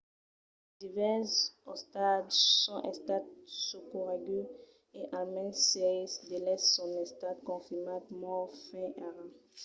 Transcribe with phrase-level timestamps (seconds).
[0.81, 1.41] divèrses
[1.73, 3.31] ostatges son estats
[3.69, 4.55] socorreguts
[4.99, 9.25] e almens sièis d'eles son estats confirmats mòrts fins ara